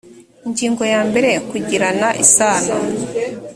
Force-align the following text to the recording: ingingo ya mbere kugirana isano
ingingo 0.45 0.83
ya 0.93 1.01
mbere 1.09 1.29
kugirana 1.49 2.07
isano 2.23 2.75